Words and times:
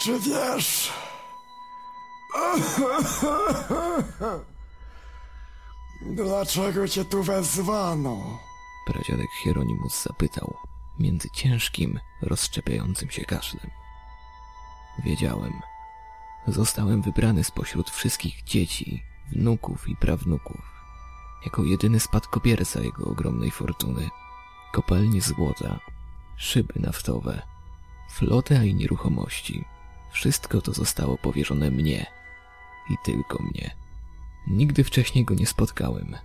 Czy 0.00 0.20
wiesz? 0.20 0.92
Dlaczego 6.16 6.88
cię 6.88 7.04
tu 7.04 7.22
wezwano? 7.22 8.38
Pradziadek 8.86 9.30
Hieronimus 9.42 10.02
zapytał, 10.02 10.56
między 10.98 11.30
ciężkim, 11.30 12.00
rozszczepiającym 12.22 13.10
się 13.10 13.24
kaszlem. 13.24 13.70
Wiedziałem. 15.04 15.52
Zostałem 16.46 17.02
wybrany 17.02 17.44
spośród 17.44 17.90
wszystkich 17.90 18.44
dzieci, 18.44 19.02
wnuków 19.32 19.88
i 19.88 19.96
prawnuków. 19.96 20.60
Jako 21.44 21.64
jedyny 21.64 22.00
spadkobierca 22.00 22.80
jego 22.80 23.04
ogromnej 23.04 23.50
fortuny. 23.50 24.10
Kopalnie 24.72 25.20
złota, 25.20 25.80
szyby 26.36 26.74
naftowe, 26.76 27.42
flotę 28.08 28.66
i 28.66 28.74
nieruchomości. 28.74 29.64
Wszystko 30.10 30.60
to 30.60 30.72
zostało 30.72 31.18
powierzone 31.18 31.70
mnie. 31.70 32.06
I 32.90 32.94
tylko 33.04 33.42
mnie. 33.42 33.70
Nigdy 34.46 34.84
wcześniej 34.84 35.24
go 35.24 35.34
nie 35.34 35.46
spotkałem. 35.46 36.16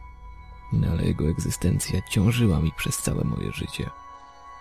No 0.74 0.88
ale 0.92 1.06
jego 1.06 1.30
egzystencja 1.30 2.02
ciążyła 2.02 2.60
mi 2.60 2.72
przez 2.72 2.98
całe 2.98 3.24
moje 3.24 3.52
życie. 3.52 3.90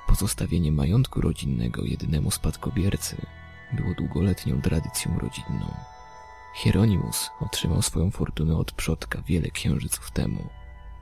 Pozostawienie 0.07 0.73
majątku 0.73 1.21
rodzinnego 1.21 1.85
jedynemu 1.85 2.31
spadkobiercy 2.31 3.17
było 3.73 3.95
długoletnią 3.95 4.63
tradycją 4.63 5.19
rodzinną. 5.19 5.75
Hieronimus 6.55 7.31
otrzymał 7.41 7.83
swoją 7.83 8.11
fortunę 8.11 8.57
od 8.57 8.73
przodka 8.73 9.23
wiele 9.23 9.51
księżyców 9.51 10.11
temu, 10.11 10.49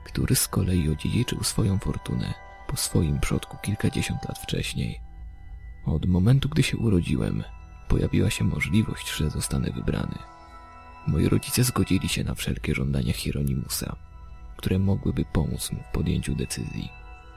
który 0.03 0.35
z 0.35 0.47
kolei 0.47 0.89
odziedziczył 0.89 1.43
swoją 1.43 1.79
fortunę 1.79 2.33
po 2.67 2.77
swoim 2.77 3.19
przodku 3.19 3.57
kilkadziesiąt 3.57 4.25
lat 4.25 4.39
wcześniej. 4.39 5.10
Od 5.85 6.05
momentu, 6.05 6.49
gdy 6.49 6.63
się 6.63 6.77
urodziłem, 6.77 7.43
pojawiła 7.87 8.29
się 8.29 8.43
możliwość, 8.43 9.15
że 9.15 9.29
zostanę 9.29 9.71
wybrany. 9.71 10.17
Moi 11.07 11.29
rodzice 11.29 11.63
zgodzili 11.63 12.09
się 12.09 12.23
na 12.23 12.35
wszelkie 12.35 12.75
żądania 12.75 13.13
Hieronimusa, 13.13 13.95
które 14.57 14.79
mogłyby 14.79 15.25
pomóc 15.33 15.71
mu 15.71 15.79
w 15.83 15.93
podjęciu 15.93 16.35
decyzji. 16.35 16.89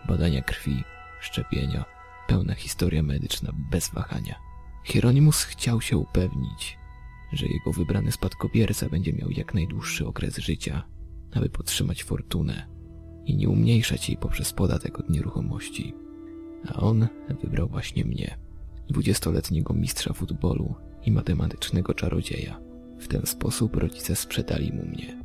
Badania 0.08 0.42
krwi, 0.42 0.84
szczepienia, 1.20 1.84
pełna 2.26 2.54
historia 2.54 3.02
medyczna 3.02 3.52
bez 3.70 3.88
wahania. 3.88 4.34
Hieronimus 4.84 5.42
chciał 5.42 5.80
się 5.80 5.96
upewnić, 5.98 6.78
że 7.32 7.46
jego 7.46 7.72
wybrany 7.72 8.12
spadkobierca 8.12 8.88
będzie 8.88 9.12
miał 9.12 9.30
jak 9.30 9.54
najdłuższy 9.54 10.06
okres 10.06 10.38
życia, 10.38 10.82
aby 11.34 11.48
podtrzymać 11.48 12.04
fortunę 12.04 12.68
i 13.26 13.36
nie 13.36 13.48
umniejszać 13.48 14.08
jej 14.08 14.18
poprzez 14.18 14.52
podatek 14.52 14.98
od 14.98 15.10
nieruchomości. 15.10 15.94
A 16.68 16.80
on 16.80 17.08
wybrał 17.42 17.68
właśnie 17.68 18.04
mnie, 18.04 18.38
dwudziestoletniego 18.88 19.74
mistrza 19.74 20.12
futbolu 20.12 20.74
i 21.06 21.10
matematycznego 21.10 21.94
czarodzieja. 21.94 22.60
W 22.98 23.08
ten 23.08 23.26
sposób 23.26 23.76
rodzice 23.76 24.16
sprzedali 24.16 24.72
mu 24.72 24.84
mnie. 24.86 25.24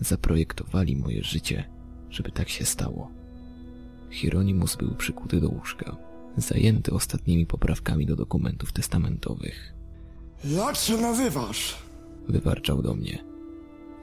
Zaprojektowali 0.00 0.96
moje 0.96 1.24
życie, 1.24 1.64
żeby 2.10 2.30
tak 2.32 2.48
się 2.48 2.64
stało. 2.64 3.10
Hieronimus 4.10 4.76
był 4.76 4.94
przykuty 4.94 5.40
do 5.40 5.48
łóżka, 5.48 5.96
zajęty 6.36 6.92
ostatnimi 6.92 7.46
poprawkami 7.46 8.06
do 8.06 8.16
dokumentów 8.16 8.72
testamentowych. 8.72 9.74
Jak 10.44 10.76
się 10.76 10.96
nazywasz? 10.96 11.76
Wywarczał 12.28 12.82
do 12.82 12.94
mnie. 12.94 13.24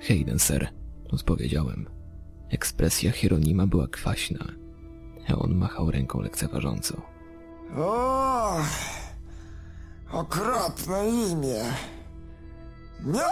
Hayden, 0.08 0.40
sir, 0.40 0.68
odpowiedziałem. 1.10 1.86
Ekspresja 2.50 3.12
Hieronima 3.12 3.68
była 3.68 3.88
kwaśna, 3.88 4.46
a 5.30 5.36
on 5.36 5.56
machał 5.56 5.92
ręką 5.92 6.22
lekceważąco. 6.22 7.02
O, 7.78 8.58
okropne 10.12 11.10
imię. 11.10 11.64
Nie, 13.06 13.26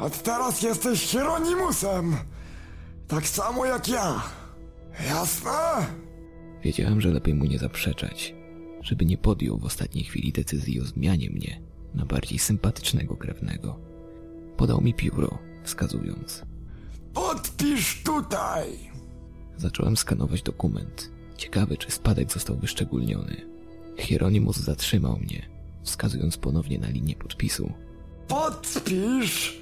od 0.00 0.22
teraz 0.22 0.62
jesteś 0.62 1.00
Hieronimusem. 1.02 2.16
Tak 3.08 3.26
samo 3.26 3.66
jak 3.66 3.88
ja. 3.88 4.22
Jasne? 5.08 5.86
Wiedziałem, 6.62 7.00
że 7.00 7.08
lepiej 7.08 7.34
mu 7.34 7.44
nie 7.44 7.58
zaprzeczać, 7.58 8.34
żeby 8.80 9.04
nie 9.04 9.18
podjął 9.18 9.58
w 9.58 9.64
ostatniej 9.64 10.04
chwili 10.04 10.32
decyzji 10.32 10.80
o 10.80 10.84
zmianie 10.84 11.30
mnie 11.30 11.60
na 11.94 12.06
bardziej 12.06 12.38
sympatycznego 12.38 13.16
krewnego. 13.16 13.80
Podał 14.56 14.80
mi 14.80 14.94
pióro, 14.94 15.38
wskazując. 15.64 16.42
Podpisz 17.14 18.02
tutaj. 18.02 18.90
Zacząłem 19.56 19.96
skanować 19.96 20.42
dokument. 20.42 21.10
Ciekawy, 21.36 21.76
czy 21.76 21.90
spadek 21.90 22.32
został 22.32 22.56
wyszczególniony. 22.56 23.36
Hieronimus 23.98 24.56
zatrzymał 24.56 25.16
mnie, 25.16 25.48
wskazując 25.82 26.36
ponownie 26.36 26.78
na 26.78 26.88
linię 26.88 27.14
podpisu. 27.16 27.72
Podpisz 28.28 29.60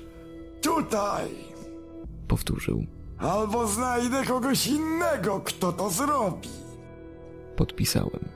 tutaj. 0.62 1.28
Powtórzył. 2.28 2.86
Albo 3.18 3.68
znajdę 3.68 4.24
kogoś 4.24 4.66
innego, 4.66 5.40
kto 5.40 5.72
to 5.72 5.90
zrobi. 5.90 6.48
Podpisałem, 7.56 8.28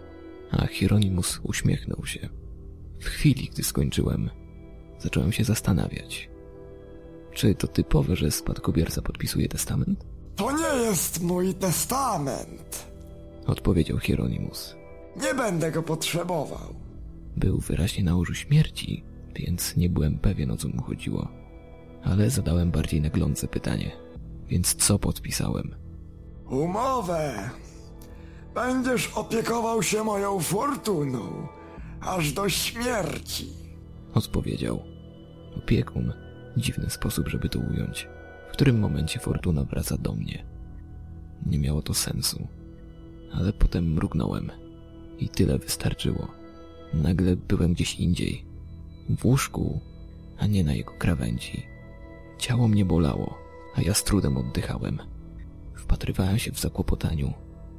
a 0.50 0.67
Hieronimus 0.67 1.41
uśmiechnął 1.43 2.06
się. 2.06 2.28
W 3.00 3.05
chwili, 3.05 3.49
gdy 3.53 3.62
skończyłem, 3.62 4.31
zacząłem 4.99 5.33
się 5.33 5.44
zastanawiać. 5.44 6.31
Czy 7.33 7.55
to 7.55 7.69
typowe, 7.69 8.17
że 8.17 8.31
spadkobierca 8.31 9.03
podpisuje 9.03 9.49
testament? 9.49 10.05
To 10.37 10.53
nie 10.53 10.66
jest 10.87 11.23
mój 11.23 11.55
testament. 11.55 12.87
Odpowiedział 13.47 13.99
Hieronimus. 13.99 14.77
Nie 15.17 15.35
będę 15.35 15.73
go 15.73 15.83
potrzebował. 15.83 16.75
Był 17.37 17.59
wyraźnie 17.59 18.05
na 18.05 18.17
łożu 18.17 18.35
śmierci, 18.35 19.05
więc 19.35 19.77
nie 19.77 19.89
byłem 19.89 20.19
pewien 20.19 20.51
o 20.51 20.57
co 20.57 20.69
mu 20.69 20.83
chodziło. 20.83 21.29
Ale 22.05 22.31
zadałem 22.31 22.71
bardziej 22.71 23.01
naglące 23.01 23.49
pytanie. 23.49 23.93
Więc 24.49 24.75
co 24.75 24.99
podpisałem? 24.99 25.75
Umowę. 26.51 27.51
Będziesz 28.55 29.13
opiekował 29.15 29.83
się 29.83 30.05
moją 30.05 30.41
fortuną, 30.41 31.49
aż 32.01 32.33
do 32.33 32.49
śmierci. 32.49 33.49
Odpowiedział. 34.15 34.83
Opiekun. 35.57 36.13
Dziwny 36.57 36.91
sposób, 36.91 37.29
żeby 37.29 37.49
to 37.49 37.59
ująć. 37.59 38.09
W 38.49 38.53
którym 38.53 38.79
momencie 38.79 39.21
fortuna 39.21 39.65
wraca 39.65 39.97
do 39.99 40.13
mnie. 40.13 40.56
Nie 41.47 41.59
miało 41.59 41.83
to 41.83 41.95
sensu. 41.95 42.49
Ale 43.33 43.53
potem 43.53 43.93
mrugnąłem. 43.93 44.53
I 45.19 45.29
tyle 45.29 45.59
wystarczyło. 45.59 46.29
Nagle 46.95 47.37
byłem 47.37 47.73
gdzieś 47.73 47.95
indziej. 47.95 48.45
W 49.19 49.27
łóżku, 49.27 49.81
a 50.39 50.47
nie 50.47 50.65
na 50.65 50.75
jego 50.75 50.93
krawędzi. 50.93 51.67
Ciało 52.39 52.69
mnie 52.69 52.85
bolało, 52.85 53.39
a 53.75 53.83
ja 53.83 53.95
z 53.95 54.05
trudem 54.05 54.37
oddychałem. 54.37 54.99
Wpatrywałem 55.75 56.39
się 56.39 56.53
w 56.53 56.61
zakłopotaniu 56.61 57.33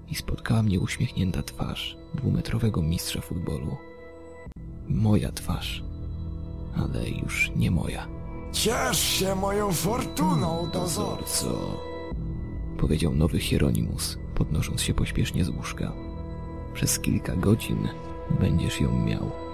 i 0.07 0.16
spotkała 0.16 0.63
mnie 0.63 0.79
uśmiechnięta 0.79 1.44
twarz 1.44 1.97
dwumetrowego 2.16 2.81
mistrza 2.81 3.22
futbolu. 3.22 3.78
Moja 4.88 5.31
twarz, 5.31 5.84
ale 6.75 7.09
już 7.09 7.51
nie 7.56 7.72
moja. 7.72 8.07
Ciesz 8.51 9.00
się 9.00 9.35
moją 9.35 9.72
fortuną, 9.72 10.69
dozorco. 10.74 11.78
Powiedział 12.77 13.15
nowy 13.15 13.39
Hieronimus, 13.39 14.17
podnosząc 14.35 14.81
się 14.81 14.93
pośpiesznie 14.93 15.45
z 15.45 15.49
łóżka. 15.49 15.91
Przez 16.73 16.99
kilka 16.99 17.35
godzin 17.35 17.88
będziesz 18.39 18.81
ją 18.81 19.05
miał. 19.05 19.46